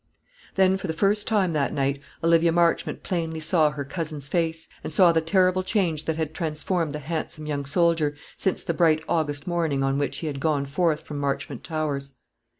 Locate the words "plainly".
3.03-3.39